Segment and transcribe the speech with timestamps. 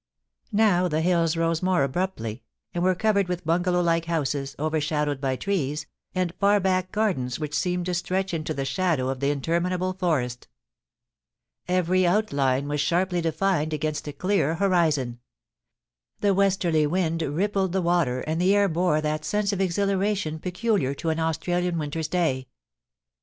[0.51, 2.41] Now the hills rose more abruptly,
[2.73, 5.85] and were covered with bungalow like houses, overshadowed by trees,
[6.15, 10.47] and far back gardens which seemed to stretch into the shadow of the interminable forest
[11.67, 15.19] Every outline was sharply defined against a clear horizon;
[16.19, 20.95] the westerly wind rippled the water, and the air bore that sense of exhilaration peculiar
[20.95, 22.47] to an Australian winter's day.